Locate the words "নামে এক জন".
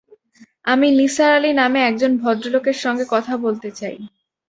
1.59-2.11